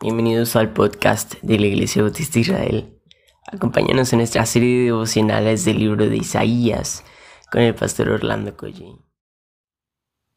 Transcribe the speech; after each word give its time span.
Bienvenidos 0.00 0.54
al 0.54 0.72
podcast 0.72 1.34
de 1.42 1.58
la 1.58 1.66
Iglesia 1.66 2.02
Bautista 2.02 2.38
Israel. 2.38 3.00
Acompáñanos 3.50 4.12
en 4.12 4.20
nuestra 4.20 4.46
serie 4.46 4.78
de 4.78 4.84
devocionales 4.84 5.64
del 5.64 5.80
libro 5.80 6.08
de 6.08 6.18
Isaías 6.18 7.02
con 7.50 7.62
el 7.62 7.74
pastor 7.74 8.10
Orlando 8.10 8.56
Collín. 8.56 9.00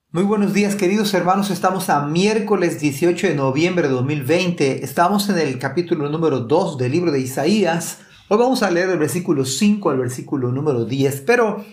Muy 0.10 0.24
buenos 0.24 0.54
días 0.54 0.76
queridos 0.76 1.14
hermanos, 1.14 1.52
estamos 1.52 1.92
a 1.92 2.08
miércoles 2.08 2.80
18 2.80 3.28
de 3.28 3.36
noviembre 3.36 3.88
de 3.88 3.94
2020, 3.94 4.84
estamos 4.84 5.30
en 5.30 5.38
el 5.38 5.60
capítulo 5.60 6.10
número 6.10 6.40
2 6.40 6.80
del 6.80 6.94
libro 6.94 7.12
de 7.12 7.20
Isaías. 7.20 8.00
Hoy 8.30 8.40
vamos 8.40 8.64
a 8.64 8.72
leer 8.72 8.90
el 8.90 8.98
versículo 8.98 9.46
5 9.46 9.92
al 9.92 10.00
versículo 10.00 10.52
número 10.52 10.86
10, 10.86 11.22
pero 11.22 11.64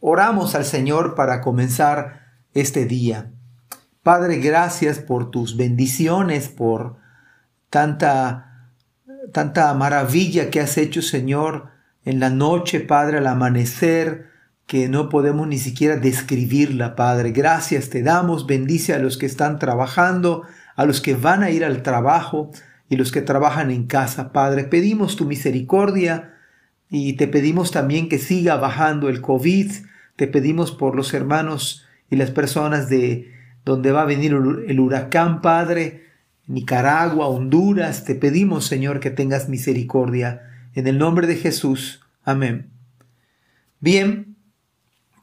oramos 0.00 0.54
al 0.54 0.66
Señor 0.66 1.14
para 1.14 1.40
comenzar 1.40 2.42
este 2.52 2.84
día. 2.84 3.32
Padre, 4.02 4.36
gracias 4.36 4.98
por 4.98 5.30
tus 5.30 5.56
bendiciones, 5.56 6.48
por 6.48 7.07
tanta, 7.70 8.70
tanta 9.32 9.72
maravilla 9.74 10.50
que 10.50 10.60
has 10.60 10.78
hecho, 10.78 11.02
Señor, 11.02 11.68
en 12.04 12.20
la 12.20 12.30
noche, 12.30 12.80
Padre, 12.80 13.18
al 13.18 13.26
amanecer, 13.26 14.28
que 14.66 14.88
no 14.88 15.08
podemos 15.08 15.46
ni 15.48 15.58
siquiera 15.58 15.96
describirla, 15.96 16.94
Padre. 16.94 17.32
Gracias 17.32 17.88
te 17.90 18.02
damos, 18.02 18.46
bendice 18.46 18.94
a 18.94 18.98
los 18.98 19.16
que 19.16 19.26
están 19.26 19.58
trabajando, 19.58 20.42
a 20.76 20.84
los 20.84 21.00
que 21.00 21.14
van 21.14 21.42
a 21.42 21.50
ir 21.50 21.64
al 21.64 21.82
trabajo 21.82 22.50
y 22.88 22.96
los 22.96 23.10
que 23.10 23.22
trabajan 23.22 23.70
en 23.70 23.86
casa, 23.86 24.32
Padre. 24.32 24.64
Pedimos 24.64 25.16
tu 25.16 25.24
misericordia 25.24 26.34
y 26.90 27.14
te 27.14 27.28
pedimos 27.28 27.70
también 27.70 28.08
que 28.08 28.18
siga 28.18 28.56
bajando 28.56 29.08
el 29.08 29.20
COVID. 29.20 29.70
Te 30.16 30.26
pedimos 30.26 30.72
por 30.72 30.96
los 30.96 31.14
hermanos 31.14 31.86
y 32.10 32.16
las 32.16 32.30
personas 32.30 32.88
de 32.88 33.32
donde 33.64 33.92
va 33.92 34.02
a 34.02 34.06
venir 34.06 34.32
el 34.32 34.80
huracán, 34.80 35.40
Padre 35.40 36.07
Nicaragua, 36.48 37.28
Honduras, 37.28 38.04
te 38.04 38.14
pedimos, 38.14 38.64
Señor, 38.64 39.00
que 39.00 39.10
tengas 39.10 39.48
misericordia. 39.48 40.42
En 40.74 40.86
el 40.86 40.98
nombre 40.98 41.26
de 41.26 41.36
Jesús. 41.36 42.00
Amén. 42.24 42.70
Bien, 43.80 44.36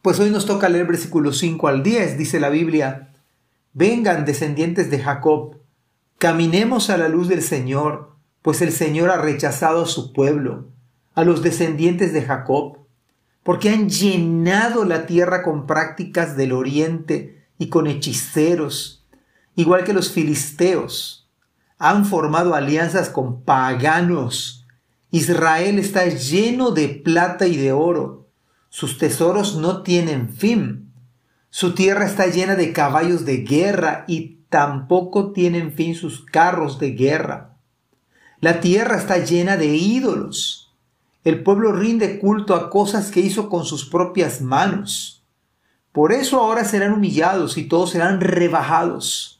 pues 0.04 0.20
hoy 0.20 0.30
nos 0.30 0.46
toca 0.46 0.70
leer 0.70 0.86
versículos 0.86 1.40
5 1.40 1.68
al 1.68 1.82
10. 1.82 2.20
Dice 2.20 2.40
la 2.40 2.50
Biblia, 2.50 3.10
vengan 3.74 4.24
descendientes 4.24 4.92
de 4.92 5.00
Jacob, 5.00 5.58
caminemos 6.20 6.92
a 6.92 6.98
la 6.98 7.10
luz 7.10 7.28
del 7.28 7.42
Señor, 7.42 8.12
pues 8.44 8.62
el 8.62 8.72
Señor 8.72 9.10
ha 9.10 9.18
rechazado 9.18 9.84
a 9.84 9.88
su 9.88 10.14
pueblo, 10.14 10.68
a 11.16 11.24
los 11.24 11.42
descendientes 11.42 12.14
de 12.14 12.22
Jacob, 12.22 12.78
porque 13.42 13.70
han 13.70 13.90
llenado 13.90 14.86
la 14.86 15.08
tierra 15.08 15.42
con 15.42 15.66
prácticas 15.66 16.38
del 16.38 16.52
oriente 16.52 17.44
y 17.58 17.70
con 17.70 17.88
hechiceros 17.88 19.05
igual 19.56 19.84
que 19.84 19.94
los 19.94 20.12
filisteos, 20.12 21.26
han 21.78 22.06
formado 22.06 22.56
alianzas 22.56 23.10
con 23.10 23.44
paganos. 23.44 24.66
Israel 25.12 25.80
está 25.80 26.06
lleno 26.08 26.72
de 26.72 26.88
plata 26.90 27.48
y 27.48 27.58
de 27.58 27.72
oro. 27.72 28.28
Sus 28.70 28.98
tesoros 28.98 29.56
no 29.56 29.82
tienen 29.82 30.30
fin. 30.30 30.92
Su 31.50 31.74
tierra 31.74 32.06
está 32.06 32.28
llena 32.28 32.56
de 32.56 32.74
caballos 32.74 33.26
de 33.26 33.38
guerra 33.38 34.04
y 34.08 34.40
tampoco 34.50 35.32
tienen 35.32 35.74
fin 35.74 35.96
sus 35.96 36.26
carros 36.26 36.80
de 36.80 36.92
guerra. 36.92 37.58
La 38.42 38.60
tierra 38.60 38.98
está 38.98 39.18
llena 39.20 39.58
de 39.58 39.68
ídolos. 39.68 40.74
El 41.24 41.44
pueblo 41.44 41.72
rinde 41.72 42.20
culto 42.20 42.54
a 42.54 42.70
cosas 42.70 43.10
que 43.10 43.22
hizo 43.22 43.50
con 43.50 43.66
sus 43.66 43.86
propias 43.86 44.42
manos. 44.42 45.24
Por 45.92 46.12
eso 46.12 46.40
ahora 46.42 46.66
serán 46.66 46.94
humillados 46.94 47.58
y 47.58 47.64
todos 47.64 47.92
serán 47.92 48.20
rebajados 48.20 49.35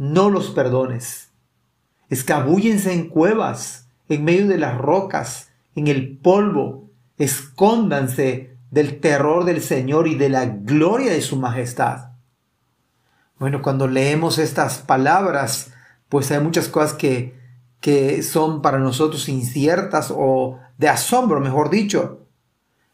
no 0.00 0.30
los 0.30 0.48
perdones. 0.48 1.28
Escabúllense 2.08 2.94
en 2.94 3.10
cuevas, 3.10 3.86
en 4.08 4.24
medio 4.24 4.48
de 4.48 4.56
las 4.56 4.78
rocas, 4.78 5.50
en 5.74 5.88
el 5.88 6.16
polvo, 6.16 6.88
escóndanse 7.18 8.56
del 8.70 8.98
terror 9.00 9.44
del 9.44 9.60
Señor 9.60 10.08
y 10.08 10.14
de 10.14 10.30
la 10.30 10.46
gloria 10.46 11.12
de 11.12 11.20
su 11.20 11.36
majestad. 11.36 12.12
Bueno, 13.38 13.60
cuando 13.60 13.88
leemos 13.88 14.38
estas 14.38 14.78
palabras, 14.78 15.70
pues 16.08 16.30
hay 16.30 16.40
muchas 16.40 16.68
cosas 16.68 16.94
que, 16.94 17.38
que 17.80 18.22
son 18.22 18.62
para 18.62 18.78
nosotros 18.78 19.28
inciertas 19.28 20.10
o 20.16 20.58
de 20.78 20.88
asombro, 20.88 21.40
mejor 21.40 21.68
dicho. 21.68 22.26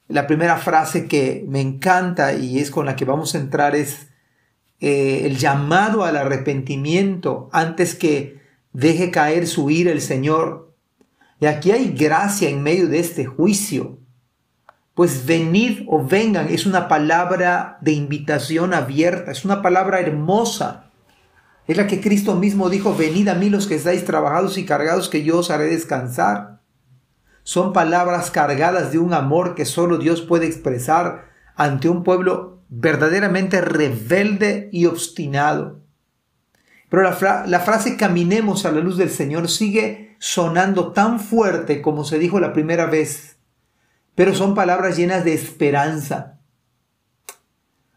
La 0.09 0.27
primera 0.27 0.57
frase 0.57 1.07
que 1.07 1.45
me 1.47 1.61
encanta 1.61 2.33
y 2.33 2.59
es 2.59 2.73
con 2.73 2.85
la 2.85 2.97
que 2.97 3.05
vamos 3.05 3.37
a 3.37 3.39
entrar 3.39 3.77
es, 3.77 4.06
eh, 4.81 5.23
el 5.25 5.39
llamado 5.39 6.05
al 6.05 6.17
arrepentimiento 6.17 7.49
antes 7.53 7.95
que 7.95 8.41
deje 8.73 9.11
caer 9.11 9.47
su 9.47 9.71
ira 9.71 9.91
el 9.91 10.03
Señor. 10.03 10.75
Y 11.41 11.47
aquí 11.47 11.71
hay 11.71 11.93
gracia 11.93 12.49
en 12.49 12.63
medio 12.63 12.89
de 12.89 12.99
este 12.99 13.25
juicio. 13.25 13.99
Pues 14.95 15.27
venid 15.27 15.85
o 15.89 16.05
vengan 16.05 16.49
es 16.49 16.67
una 16.67 16.89
palabra 16.89 17.79
de 17.81 17.93
invitación 17.93 18.73
abierta, 18.73 19.31
es 19.31 19.45
una 19.45 19.63
palabra 19.63 20.01
hermosa. 20.01 20.91
Es 21.67 21.77
la 21.77 21.87
que 21.87 22.01
Cristo 22.01 22.35
mismo 22.35 22.71
dijo, 22.71 22.95
venid 22.95 23.29
a 23.29 23.35
mí 23.35 23.51
los 23.51 23.67
que 23.67 23.75
estáis 23.75 24.05
trabajados 24.05 24.57
y 24.57 24.65
cargados, 24.65 25.09
que 25.09 25.25
yo 25.25 25.39
os 25.39 25.51
haré 25.51 25.67
descansar. 25.67 26.61
Son 27.43 27.73
palabras 27.73 28.31
cargadas 28.31 28.93
de 28.93 28.99
un 28.99 29.15
amor 29.15 29.55
que 29.55 29.65
solo 29.65 29.99
Dios 29.99 30.21
puede 30.21 30.47
expresar 30.47 31.27
ante 31.57 31.89
un 31.89 32.05
pueblo 32.05 32.56
verdaderamente 32.69 33.61
rebelde 33.61 34.69
y 34.73 34.87
obstinado. 34.87 35.81
Pero 36.89 37.03
la, 37.03 37.61
frase 37.61 37.97
caminemos 37.97 38.65
a 38.65 38.73
la 38.73 38.81
luz 38.81 38.97
del 38.97 39.11
Señor 39.11 39.49
sigue 39.49 40.17
sonando 40.19 40.93
tan 40.93 41.21
fuerte 41.21 41.83
como 41.83 42.05
se 42.05 42.19
dijo 42.19 42.39
la 42.39 42.53
primera 42.53 42.87
vez, 42.87 43.37
pero 44.15 44.35
son 44.35 44.55
palabras 44.55 44.97
llenas 44.97 45.25
de 45.25 45.35
esperanza. 45.35 46.39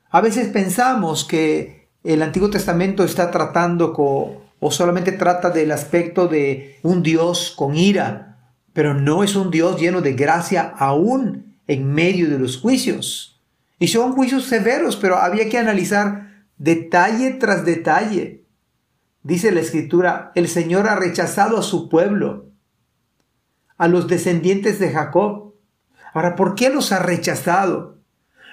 A 0.09 0.21
veces 0.21 0.47
pensamos 0.47 1.23
que 1.23 1.89
el 2.03 2.23
Antiguo 2.23 2.49
Testamento 2.49 3.03
está 3.03 3.29
tratando 3.29 3.93
o 3.95 4.71
solamente 4.71 5.11
trata 5.11 5.51
del 5.51 5.71
aspecto 5.71 6.27
de 6.27 6.79
un 6.81 7.03
Dios 7.03 7.53
con 7.55 7.75
ira, 7.75 8.55
pero 8.73 8.95
no 8.95 9.23
es 9.23 9.35
un 9.35 9.51
Dios 9.51 9.79
lleno 9.79 10.01
de 10.01 10.13
gracia 10.13 10.73
aún 10.77 11.57
en 11.67 11.93
medio 11.93 12.27
de 12.27 12.39
los 12.39 12.57
juicios. 12.57 13.28
Y 13.79 13.87
son 13.87 14.11
juicios 14.11 14.43
severos, 14.43 14.97
pero 14.97 15.17
había 15.17 15.49
que 15.49 15.57
analizar 15.57 16.45
detalle 16.57 17.31
tras 17.31 17.65
detalle. 17.65 18.43
Dice 19.23 19.51
la 19.51 19.61
escritura, 19.61 20.31
el 20.35 20.47
Señor 20.49 20.87
ha 20.87 20.95
rechazado 20.95 21.57
a 21.57 21.63
su 21.63 21.89
pueblo, 21.89 22.49
a 23.77 23.87
los 23.87 24.07
descendientes 24.07 24.79
de 24.79 24.91
Jacob. 24.91 25.55
Ahora, 26.13 26.35
¿por 26.35 26.55
qué 26.55 26.69
los 26.69 26.91
ha 26.91 26.99
rechazado? 26.99 27.97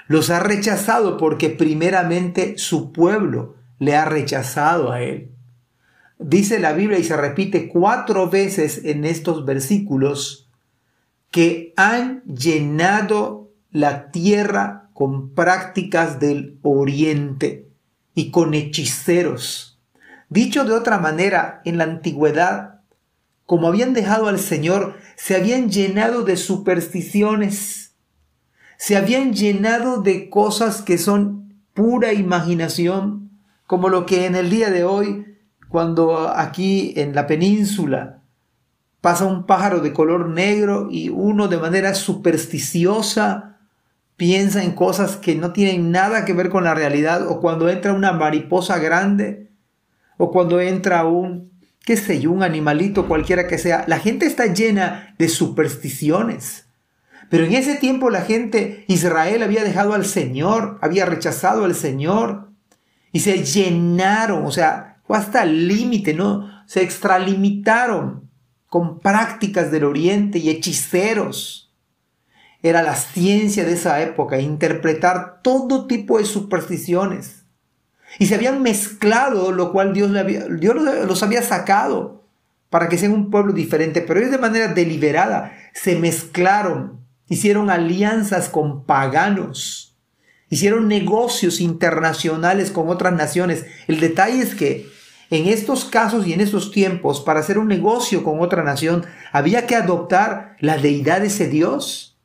Los 0.07 0.31
ha 0.31 0.39
rechazado 0.39 1.17
porque 1.17 1.51
primeramente 1.51 2.57
su 2.59 2.93
pueblo 2.93 3.57
le 3.79 3.97
ha 3.97 4.05
rechazado 4.05 4.93
a 4.93 5.03
él. 5.03 5.33
Dice 6.19 6.61
la 6.61 6.73
Biblia 6.73 6.99
y 6.99 7.05
se 7.05 7.17
repite 7.17 7.69
cuatro 7.69 8.31
veces 8.31 8.83
en 8.85 9.05
estos 9.05 9.45
versículos 9.45 10.49
que 11.31 11.75
han 11.77 12.23
llenado 12.25 13.51
la 13.71 14.11
tierra 14.11 14.86
con 14.97 15.35
prácticas 15.35 16.21
del 16.21 16.59
oriente 16.63 17.69
y 18.15 18.31
con 18.31 18.55
hechiceros. 18.55 19.79
Dicho 20.31 20.65
de 20.65 20.73
otra 20.73 20.99
manera, 20.99 21.61
en 21.67 21.77
la 21.77 21.85
antigüedad, 21.85 22.81
como 23.45 23.69
habían 23.69 23.93
dejado 23.93 24.27
al 24.27 24.39
Señor, 24.39 24.97
se 25.15 25.37
habían 25.37 25.71
llenado 25.71 26.23
de 26.23 26.39
supersticiones, 26.39 27.93
se 28.79 28.97
habían 28.97 29.35
llenado 29.35 30.01
de 30.01 30.31
cosas 30.31 30.81
que 30.81 30.97
son 30.97 31.61
pura 31.75 32.15
imaginación, 32.15 33.33
como 33.67 33.91
lo 33.91 34.07
que 34.07 34.25
en 34.25 34.35
el 34.35 34.49
día 34.49 34.71
de 34.71 34.85
hoy, 34.85 35.27
cuando 35.69 36.31
aquí 36.35 36.95
en 36.97 37.15
la 37.15 37.27
península 37.27 38.23
pasa 39.03 39.27
un 39.27 39.45
pájaro 39.45 39.81
de 39.81 39.93
color 39.93 40.31
negro 40.31 40.89
y 40.91 41.11
uno 41.11 41.49
de 41.49 41.59
manera 41.59 41.93
supersticiosa 41.93 43.56
piensa 44.17 44.63
en 44.63 44.73
cosas 44.73 45.17
que 45.17 45.35
no 45.35 45.53
tienen 45.53 45.91
nada 45.91 46.25
que 46.25 46.33
ver 46.33 46.49
con 46.49 46.65
la 46.65 46.75
realidad, 46.75 47.27
o 47.29 47.41
cuando 47.41 47.69
entra 47.69 47.93
una 47.93 48.13
mariposa 48.13 48.79
grande, 48.79 49.51
o 50.17 50.31
cuando 50.31 50.61
entra 50.61 51.05
un, 51.05 51.53
qué 51.85 51.97
sé 51.97 52.21
yo, 52.21 52.33
un 52.33 52.43
animalito 52.43 53.07
cualquiera 53.07 53.47
que 53.47 53.59
sea, 53.59 53.85
la 53.87 53.99
gente 53.99 54.27
está 54.27 54.47
llena 54.47 55.15
de 55.19 55.29
supersticiones. 55.29 56.67
Pero 57.29 57.45
en 57.45 57.55
ese 57.55 57.75
tiempo 57.75 58.09
la 58.09 58.23
gente, 58.23 58.85
Israel 58.89 59.43
había 59.43 59.65
dejado 59.65 59.93
al 59.93 60.07
Señor, 60.07 60.79
había 60.81 61.05
rechazado 61.05 61.65
al 61.65 61.75
Señor, 61.75 62.51
y 63.13 63.21
se 63.21 63.45
llenaron, 63.45 64.45
o 64.47 64.51
sea, 64.51 64.99
hasta 65.09 65.43
el 65.43 65.69
límite, 65.69 66.15
¿no? 66.15 66.51
Se 66.67 66.83
extralimitaron 66.83 68.31
con 68.69 68.99
prácticas 68.99 69.71
del 69.71 69.85
oriente 69.85 70.39
y 70.39 70.51
hechiceros 70.51 71.66
era 72.63 72.83
la 72.83 72.97
ciencia 72.97 73.65
de 73.65 73.75
esa 73.75 74.01
época, 74.03 74.41
interpretar 74.41 75.41
todo 75.43 75.87
tipo 75.87 76.19
de 76.19 76.25
supersticiones. 76.25 77.45
Y 78.19 78.27
se 78.27 78.35
habían 78.35 78.63
mezclado, 78.63 79.53
lo 79.53 79.73
cual 79.73 79.93
Dios, 79.93 80.11
Dios 80.59 80.77
los 81.07 81.23
había 81.23 81.43
sacado 81.43 82.25
para 82.71 82.89
que 82.89 82.99
sean 82.99 83.13
un 83.13 83.31
pueblo 83.31 83.53
diferente, 83.53 84.01
pero 84.01 84.21
ellos 84.21 84.33
de 84.33 84.39
manera 84.39 84.69
deliberada 84.69 85.53
se 85.75 85.97
mezclaron, 85.97 87.01
hicieron 87.29 87.71
alianzas 87.71 88.49
con 88.49 88.85
paganos, 88.85 89.97
hicieron 90.49 90.89
negocios 90.89 91.61
internacionales 91.61 92.71
con 92.71 92.89
otras 92.89 93.13
naciones. 93.13 93.67
El 93.87 94.01
detalle 94.01 94.43
es 94.43 94.55
que 94.55 94.89
en 95.31 95.49
estos 95.49 95.85
casos 95.85 96.27
y 96.27 96.33
en 96.33 96.41
estos 96.41 96.71
tiempos, 96.71 97.21
para 97.21 97.41
hacer 97.41 97.59
un 97.59 97.69
negocio 97.69 98.23
con 98.23 98.41
otra 98.41 98.63
nación, 98.63 99.05
había 99.33 99.67
que 99.67 99.75
adoptar 99.75 100.57
la 100.61 100.79
deidad 100.79 101.21
de 101.21 101.27
ese 101.29 101.49
Dios. 101.49 102.16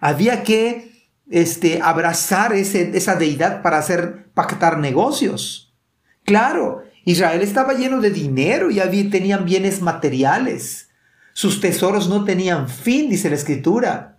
Había 0.00 0.42
que 0.42 1.08
este, 1.30 1.80
abrazar 1.82 2.52
ese, 2.52 2.90
esa 2.96 3.14
deidad 3.14 3.62
para 3.62 3.78
hacer 3.78 4.30
pactar 4.34 4.78
negocios. 4.78 5.72
Claro, 6.24 6.82
Israel 7.04 7.40
estaba 7.42 7.74
lleno 7.74 8.00
de 8.00 8.10
dinero 8.10 8.70
y 8.70 8.80
había, 8.80 9.08
tenían 9.10 9.44
bienes 9.44 9.80
materiales. 9.80 10.90
Sus 11.32 11.60
tesoros 11.60 12.08
no 12.08 12.24
tenían 12.24 12.68
fin, 12.68 13.10
dice 13.10 13.30
la 13.30 13.36
escritura. 13.36 14.18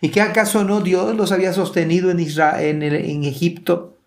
¿Y 0.00 0.10
qué 0.10 0.20
acaso 0.20 0.64
no 0.64 0.80
Dios 0.80 1.16
los 1.16 1.32
había 1.32 1.52
sostenido 1.52 2.10
en, 2.10 2.20
Israel, 2.20 2.82
en, 2.82 2.94
en 2.94 3.24
Egipto, 3.24 3.98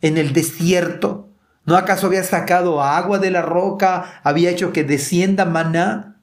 en 0.00 0.18
el 0.18 0.32
desierto? 0.32 1.28
¿No 1.64 1.76
acaso 1.76 2.06
había 2.06 2.22
sacado 2.22 2.82
agua 2.82 3.18
de 3.18 3.30
la 3.30 3.42
roca? 3.42 4.20
¿Había 4.22 4.50
hecho 4.50 4.72
que 4.72 4.84
descienda 4.84 5.44
maná? 5.44 6.15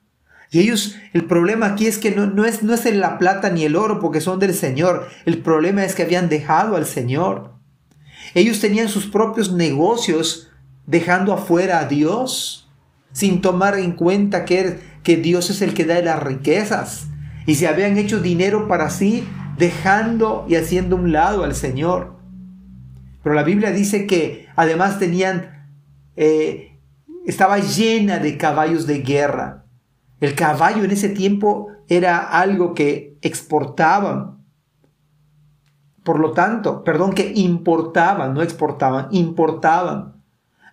Y 0.54 0.60
ellos, 0.60 0.96
el 1.14 1.26
problema 1.26 1.66
aquí 1.66 1.88
es 1.88 1.98
que 1.98 2.12
no, 2.12 2.28
no, 2.28 2.46
es, 2.46 2.62
no 2.62 2.76
es 2.76 2.86
la 2.96 3.18
plata 3.18 3.50
ni 3.50 3.66
el 3.66 3.76
oro 3.76 4.00
porque 4.00 4.22
son 4.22 4.38
del 4.38 4.54
Señor. 4.54 5.08
El 5.26 5.40
problema 5.40 5.84
es 5.84 5.96
que 5.96 6.04
habían 6.04 6.30
dejado 6.30 6.76
al 6.76 6.86
Señor. 6.86 7.56
Ellos 8.36 8.60
tenían 8.60 8.88
sus 8.88 9.08
propios 9.08 9.52
negocios 9.52 10.52
dejando 10.86 11.34
afuera 11.34 11.80
a 11.80 11.86
Dios, 11.86 12.70
sin 13.14 13.42
tomar 13.42 13.80
en 13.80 13.94
cuenta 13.94 14.46
que, 14.46 14.80
que 15.02 15.18
Dios 15.18 15.50
es 15.50 15.64
el 15.64 15.74
que 15.74 15.86
da 15.86 16.00
las 16.02 16.22
riquezas. 16.22 17.08
Y 17.48 17.56
se 17.56 17.68
habían 17.68 17.98
hecho 17.98 18.22
dinero 18.22 18.68
para 18.68 18.92
sí, 18.92 19.28
dejando 19.58 20.46
y 20.48 20.54
haciendo 20.54 20.98
un 20.98 21.12
lado 21.12 21.44
al 21.44 21.56
Señor. 21.56 22.16
Pero 23.24 23.34
la 23.34 23.44
Biblia 23.44 23.72
dice 23.72 24.06
que 24.06 24.50
además 24.56 25.00
tenían, 25.00 25.68
eh, 26.16 26.78
estaba 27.26 27.58
llena 27.58 28.20
de 28.20 28.38
caballos 28.38 28.86
de 28.86 29.00
guerra. 29.00 29.63
El 30.24 30.36
caballo 30.36 30.86
en 30.86 30.92
ese 30.92 31.10
tiempo 31.10 31.68
era 31.90 32.18
algo 32.18 32.74
que 32.74 33.18
exportaban. 33.22 34.38
Por 36.02 36.18
lo 36.18 36.32
tanto, 36.32 36.86
perdón, 36.86 37.12
que 37.12 37.34
importaban, 37.36 38.34
no 38.34 38.42
exportaban, 38.42 39.10
importaban. 39.12 40.24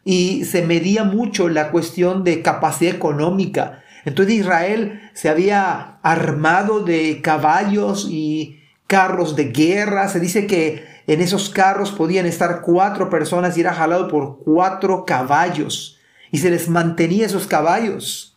Y 0.05 0.45
se 0.45 0.65
medía 0.65 1.03
mucho 1.03 1.49
la 1.49 1.73
cuestión 1.73 2.23
de 2.23 2.43
capacidad 2.43 2.95
económica. 2.95 3.83
Entonces 4.05 4.37
Israel 4.37 5.01
se 5.15 5.29
había 5.29 5.99
armado 6.05 6.85
de 6.85 7.21
caballos 7.21 8.07
y 8.09 8.61
carros 8.87 9.35
de 9.35 9.47
guerra. 9.47 10.07
Se 10.07 10.21
dice 10.21 10.47
que 10.47 10.85
en 11.09 11.21
esos 11.21 11.51
carros 11.51 11.91
podían 11.91 12.27
estar 12.27 12.61
cuatro 12.61 13.11
personas 13.11 13.59
y 13.59 13.63
era 13.63 13.75
jalado 13.75 14.07
por 14.07 14.39
cuatro 14.45 15.05
caballos. 15.05 15.99
Y 16.31 16.39
se 16.39 16.51
les 16.51 16.69
mantenía 16.69 17.27
esos 17.27 17.49
caballos. 17.49 18.30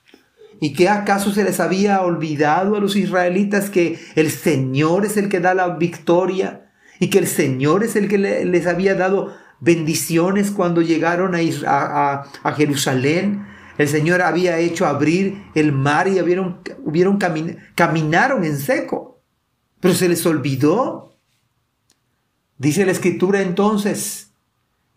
¿Y 0.63 0.71
qué 0.71 0.87
acaso 0.87 1.33
se 1.33 1.43
les 1.43 1.59
había 1.59 1.99
olvidado 2.03 2.77
a 2.77 2.79
los 2.79 2.95
israelitas 2.95 3.69
que 3.69 3.99
el 4.15 4.31
Señor 4.31 5.05
es 5.05 5.17
el 5.17 5.27
que 5.27 5.41
da 5.41 5.53
la 5.53 5.75
victoria? 5.75 6.71
Y 7.01 7.09
que 7.09 7.19
el 7.19 7.27
Señor 7.27 7.83
es 7.83 7.97
el 7.97 8.07
que 8.07 8.17
les 8.17 8.65
había 8.65 8.95
dado 8.95 9.35
bendiciones 9.59 10.51
cuando 10.51 10.81
llegaron 10.81 11.35
a, 11.35 12.23
Jerusalén. 12.55 13.45
El 13.77 13.89
Señor 13.89 14.21
había 14.21 14.57
hecho 14.57 14.85
abrir 14.85 15.43
el 15.53 15.73
mar 15.73 16.07
y 16.07 16.21
hubieron, 16.21 16.61
hubieron 16.85 17.19
caminaron 17.75 18.45
en 18.45 18.57
seco. 18.57 19.21
Pero 19.81 19.93
se 19.93 20.07
les 20.07 20.25
olvidó 20.25 21.17
Dice 22.57 22.85
la 22.85 22.93
escritura 22.93 23.41
entonces, 23.41 24.31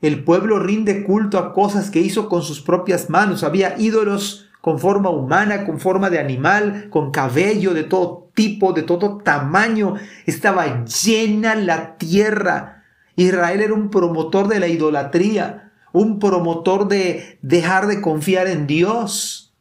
el 0.01 0.23
pueblo 0.23 0.61
rinde 0.61 1.03
culto 1.03 1.39
a 1.39 1.53
cosas 1.53 1.91
que 1.91 1.99
hizo 1.99 2.29
con 2.29 2.43
sus 2.43 2.61
propias 2.61 3.11
manos. 3.11 3.43
Había 3.43 3.77
ídolos 3.81 4.47
con 4.67 4.81
forma 4.81 5.11
humana, 5.11 5.65
con 5.65 5.79
forma 5.79 6.11
de 6.11 6.19
animal, 6.19 6.89
con 6.91 7.13
cabello 7.13 7.73
de 7.73 7.85
todo 7.85 8.33
tipo, 8.35 8.73
de 8.73 8.83
todo 8.83 9.19
tamaño. 9.19 9.95
Estaba 10.27 10.85
llena 10.85 11.55
la 11.55 11.97
tierra. 11.99 12.83
Israel 13.15 13.61
era 13.61 13.75
un 13.75 13.91
promotor 13.91 14.49
de 14.49 14.59
la 14.59 14.67
idolatría, 14.67 15.71
un 15.93 16.19
promotor 16.19 16.89
de 16.89 17.39
dejar 17.43 17.87
de 17.87 18.01
confiar 18.01 18.49
en 18.49 18.67
Dios. 18.67 19.55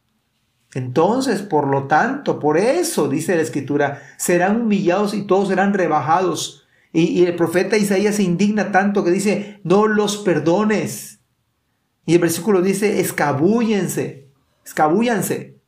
Entonces, 0.74 1.40
por 1.40 1.68
lo 1.68 1.84
tanto, 1.84 2.40
por 2.40 2.58
eso, 2.58 3.08
dice 3.08 3.36
la 3.36 3.42
escritura, 3.42 4.02
serán 4.16 4.60
humillados 4.60 5.14
y 5.14 5.22
todos 5.22 5.46
serán 5.46 5.72
rebajados 5.72 6.66
y, 6.92 7.24
el 7.24 7.36
profeta 7.36 7.76
Isaías 7.76 8.16
se 8.16 8.24
indigna 8.24 8.72
tanto 8.72 9.04
que 9.04 9.12
dice, 9.12 9.60
no 9.62 9.86
los 9.86 10.16
perdones. 10.16 11.20
Y 12.06 12.14
el 12.14 12.20
versículo 12.20 12.60
dice, 12.60 12.98
escabúyense, 12.98 14.25
escabúyanse 14.66 15.60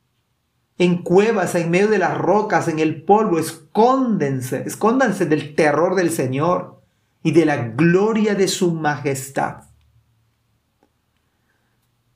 en 0.77 1.03
cuevas, 1.03 1.55
en 1.55 1.71
medio 1.71 1.87
de 1.87 1.97
las 1.97 2.17
rocas, 2.17 2.67
en 2.67 2.79
el 2.79 3.03
polvo, 3.03 3.39
escóndense, 3.39 4.63
escóndanse 4.65 5.25
del 5.25 5.55
terror 5.55 5.95
del 5.95 6.11
Señor 6.11 6.81
y 7.23 7.31
de 7.31 7.45
la 7.45 7.57
gloria 7.69 8.35
de 8.35 8.47
su 8.47 8.73
majestad. 8.73 9.63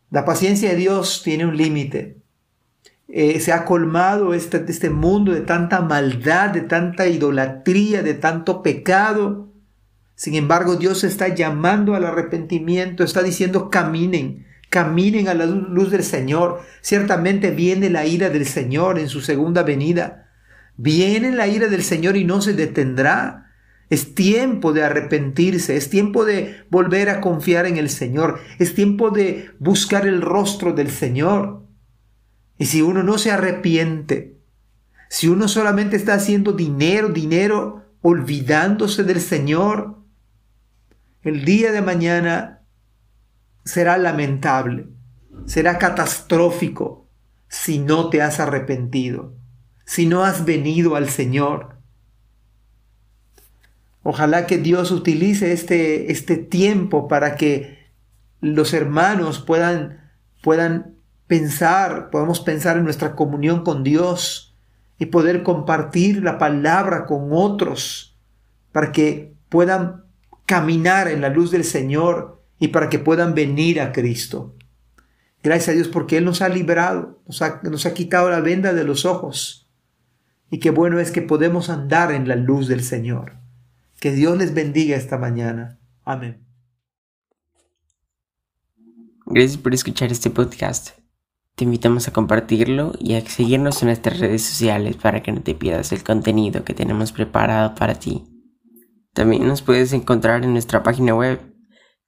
La 0.09 0.25
paciencia 0.25 0.69
de 0.69 0.75
Dios 0.75 1.23
tiene 1.23 1.45
un 1.45 1.57
límite. 1.57 2.21
Eh, 3.07 3.39
se 3.39 3.51
ha 3.51 3.65
colmado 3.65 4.33
este, 4.33 4.63
este 4.67 4.89
mundo 4.89 5.33
de 5.33 5.41
tanta 5.41 5.81
maldad, 5.81 6.49
de 6.49 6.61
tanta 6.61 7.07
idolatría, 7.07 8.03
de 8.03 8.13
tanto 8.13 8.61
pecado. 8.61 9.51
Sin 10.15 10.35
embargo, 10.35 10.75
Dios 10.75 11.03
está 11.03 11.29
llamando 11.29 11.95
al 11.95 12.05
arrepentimiento, 12.05 13.03
está 13.03 13.23
diciendo 13.23 13.69
caminen, 13.69 14.45
caminen 14.73 15.27
a 15.27 15.35
la 15.35 15.45
luz 15.45 15.91
del 15.91 16.03
Señor. 16.03 16.61
Ciertamente 16.81 17.51
viene 17.51 17.91
la 17.91 18.07
ira 18.07 18.31
del 18.31 18.47
Señor 18.47 18.97
en 18.97 19.07
su 19.07 19.21
segunda 19.21 19.61
venida. 19.61 20.31
Viene 20.77 21.31
la 21.31 21.47
ira 21.47 21.67
del 21.67 21.83
Señor 21.83 22.17
y 22.17 22.25
no 22.25 22.41
se 22.41 22.53
detendrá. 22.53 23.51
Es 23.91 24.15
tiempo 24.15 24.73
de 24.73 24.81
arrepentirse, 24.83 25.77
es 25.77 25.91
tiempo 25.91 26.25
de 26.25 26.65
volver 26.71 27.09
a 27.09 27.21
confiar 27.21 27.67
en 27.67 27.77
el 27.77 27.87
Señor, 27.87 28.39
es 28.57 28.73
tiempo 28.73 29.11
de 29.11 29.51
buscar 29.59 30.07
el 30.07 30.23
rostro 30.23 30.73
del 30.73 30.89
Señor. 30.89 31.67
Y 32.57 32.65
si 32.65 32.81
uno 32.81 33.03
no 33.03 33.19
se 33.19 33.29
arrepiente, 33.29 34.39
si 35.07 35.27
uno 35.27 35.47
solamente 35.47 35.97
está 35.97 36.15
haciendo 36.15 36.53
dinero, 36.53 37.09
dinero, 37.09 37.83
olvidándose 38.01 39.03
del 39.03 39.21
Señor, 39.21 39.99
el 41.21 41.45
día 41.45 41.71
de 41.71 41.83
mañana 41.83 42.62
será 43.63 43.97
lamentable, 43.97 44.87
será 45.45 45.77
catastrófico 45.77 47.07
si 47.47 47.79
no 47.79 48.09
te 48.09 48.21
has 48.21 48.39
arrepentido, 48.39 49.33
si 49.85 50.05
no 50.05 50.23
has 50.23 50.45
venido 50.45 50.95
al 50.95 51.09
Señor. 51.09 51.77
Ojalá 54.01 54.47
que 54.47 54.57
Dios 54.57 54.91
utilice 54.91 55.53
este, 55.53 56.11
este 56.11 56.35
tiempo 56.35 57.07
para 57.07 57.35
que 57.35 57.77
los 58.41 58.73
hermanos 58.73 59.39
puedan, 59.39 60.11
puedan 60.41 60.95
pensar, 61.27 62.09
podemos 62.09 62.41
pensar 62.41 62.77
en 62.77 62.83
nuestra 62.83 63.15
comunión 63.15 63.63
con 63.63 63.83
Dios 63.83 64.55
y 64.99 65.05
poder 65.05 65.43
compartir 65.43 66.21
la 66.21 66.37
palabra 66.37 67.05
con 67.05 67.29
otros 67.31 68.17
para 68.73 68.91
que 68.91 69.33
puedan 69.47 70.03
caminar 70.45 71.07
en 71.07 71.21
la 71.21 71.29
luz 71.29 71.51
del 71.51 71.63
Señor 71.63 72.42
y 72.59 72.69
para 72.69 72.89
que 72.89 72.99
puedan 72.99 73.33
venir 73.33 73.81
a 73.81 73.91
Cristo. 73.91 74.55
Gracias 75.43 75.69
a 75.69 75.71
Dios 75.73 75.87
porque 75.89 76.17
Él 76.17 76.25
nos 76.25 76.41
ha 76.41 76.49
librado, 76.49 77.21
nos 77.27 77.41
ha, 77.41 77.61
nos 77.63 77.85
ha 77.85 77.93
quitado 77.93 78.29
la 78.29 78.39
venda 78.39 78.73
de 78.73 78.83
los 78.83 79.05
ojos. 79.05 79.69
Y 80.49 80.59
qué 80.59 80.69
bueno 80.69 80.99
es 80.99 81.11
que 81.11 81.21
podemos 81.21 81.69
andar 81.69 82.11
en 82.11 82.27
la 82.27 82.35
luz 82.35 82.67
del 82.67 82.83
Señor. 82.83 83.33
Que 83.99 84.11
Dios 84.11 84.37
les 84.37 84.53
bendiga 84.53 84.95
esta 84.95 85.17
mañana. 85.17 85.79
Amén. 86.03 86.45
Gracias 89.25 89.57
por 89.57 89.73
escuchar 89.73 90.11
este 90.11 90.29
podcast. 90.29 90.91
Te 91.55 91.65
invitamos 91.65 92.07
a 92.07 92.13
compartirlo 92.13 92.93
y 92.99 93.13
a 93.13 93.21
seguirnos 93.21 93.81
en 93.81 93.87
nuestras 93.87 94.19
redes 94.19 94.41
sociales 94.41 94.95
para 94.97 95.21
que 95.21 95.31
no 95.31 95.41
te 95.41 95.55
pierdas 95.55 95.91
el 95.91 96.03
contenido 96.03 96.63
que 96.63 96.73
tenemos 96.73 97.11
preparado 97.11 97.75
para 97.75 97.95
ti. 97.95 98.23
También 99.13 99.47
nos 99.47 99.61
puedes 99.61 99.93
encontrar 99.93 100.43
en 100.43 100.53
nuestra 100.53 100.81
página 100.83 101.13
web 101.13 101.52